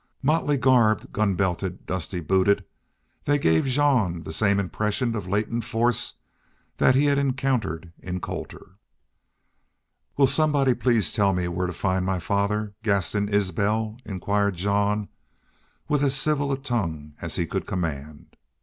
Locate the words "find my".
11.73-12.17